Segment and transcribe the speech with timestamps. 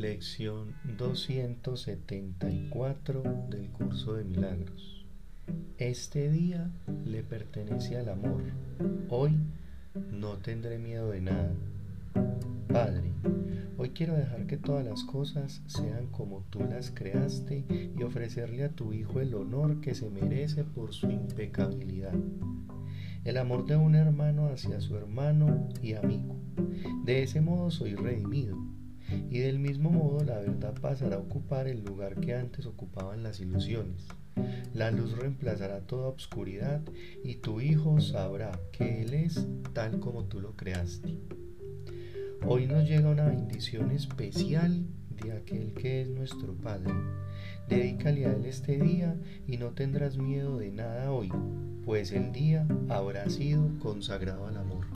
[0.00, 5.04] Lección 274 del curso de milagros.
[5.76, 6.70] Este día
[7.04, 8.40] le pertenece al amor.
[9.10, 9.36] Hoy
[10.10, 11.52] no tendré miedo de nada.
[12.72, 13.12] Padre,
[13.76, 18.70] hoy quiero dejar que todas las cosas sean como tú las creaste y ofrecerle a
[18.70, 22.14] tu Hijo el honor que se merece por su impecabilidad.
[23.24, 26.36] El amor de un hermano hacia su hermano y amigo.
[27.04, 28.56] De ese modo soy redimido
[29.30, 33.40] y del mismo modo la verdad pasará a ocupar el lugar que antes ocupaban las
[33.40, 34.06] ilusiones.
[34.74, 36.80] La luz reemplazará toda obscuridad
[37.24, 41.18] y tu Hijo sabrá que Él es tal como tú lo creaste.
[42.46, 44.86] Hoy nos llega una bendición especial
[45.22, 46.92] de aquel que es nuestro Padre.
[47.68, 51.30] Dedícale a Él este día y no tendrás miedo de nada hoy,
[51.84, 54.86] pues el día habrá sido consagrado al amor.